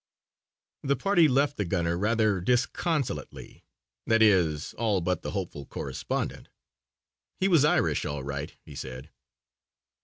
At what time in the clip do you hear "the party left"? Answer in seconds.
0.81-1.57